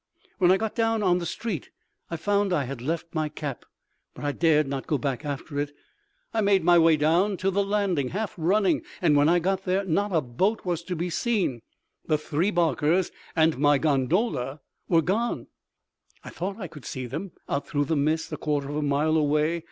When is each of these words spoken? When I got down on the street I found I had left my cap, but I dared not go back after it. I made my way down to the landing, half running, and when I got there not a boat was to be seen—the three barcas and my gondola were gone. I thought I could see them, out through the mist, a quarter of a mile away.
When 0.39 0.49
I 0.49 0.57
got 0.57 0.73
down 0.73 1.03
on 1.03 1.19
the 1.19 1.27
street 1.27 1.69
I 2.09 2.15
found 2.17 2.51
I 2.51 2.63
had 2.63 2.81
left 2.81 3.13
my 3.13 3.29
cap, 3.29 3.65
but 4.15 4.25
I 4.25 4.31
dared 4.31 4.65
not 4.67 4.87
go 4.87 4.97
back 4.97 5.23
after 5.23 5.59
it. 5.59 5.73
I 6.33 6.41
made 6.41 6.63
my 6.63 6.79
way 6.79 6.97
down 6.97 7.37
to 7.37 7.51
the 7.51 7.63
landing, 7.63 8.07
half 8.09 8.33
running, 8.35 8.81
and 8.99 9.15
when 9.15 9.29
I 9.29 9.37
got 9.37 9.63
there 9.63 9.85
not 9.85 10.11
a 10.11 10.19
boat 10.19 10.65
was 10.65 10.81
to 10.85 10.95
be 10.95 11.11
seen—the 11.11 12.17
three 12.17 12.49
barcas 12.49 13.11
and 13.35 13.59
my 13.59 13.77
gondola 13.77 14.61
were 14.89 15.03
gone. 15.03 15.45
I 16.23 16.31
thought 16.31 16.57
I 16.57 16.67
could 16.67 16.85
see 16.85 17.05
them, 17.05 17.33
out 17.47 17.67
through 17.67 17.85
the 17.85 17.95
mist, 17.95 18.33
a 18.33 18.37
quarter 18.37 18.69
of 18.69 18.77
a 18.77 18.81
mile 18.81 19.15
away. 19.17 19.59